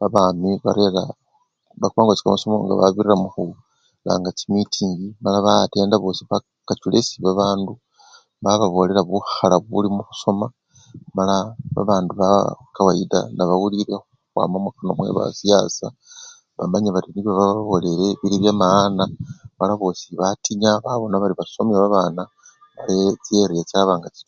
Babami 0.00 0.50
barera 0.64 1.02
bakosya 1.80 2.22
kamasomo 2.22 2.56
nga 2.64 2.74
babirira 2.80 3.14
mukhulanga 3.22 4.36
chimitingi 4.38 5.06
mala 5.22 5.38
ba-attenda 5.46 5.94
bosi 6.02 6.22
bakachula 6.30 6.96
esii 7.00 7.22
babandu 7.26 7.72
bababolela 8.44 9.02
bukhala 9.08 9.56
buli 9.68 9.88
mukhusoma 9.96 10.46
mala 11.16 11.36
abandu 11.82 12.10
bakawayida 12.20 13.18
nebawulile 13.36 13.94
khukhwama 14.02 14.56
mukhanwa 14.64 14.92
mwe 14.96 15.12
basiyasa 15.18 15.86
bamanya 16.58 16.90
bari 16.94 17.08
nibyo 17.12 17.32
bababolele 17.38 18.06
biri 18.20 18.36
byamaana 18.42 19.04
mala 19.58 19.72
bosi 19.82 20.06
batinya 20.20 20.70
khubona 20.84 21.22
bari 21.22 21.34
basomya 21.40 21.76
babana 21.84 22.22
chi 23.22 23.32
eriya 23.42 23.64
chaba 23.70 23.92
nga 23.98 24.08
chichowachowana 24.14 24.26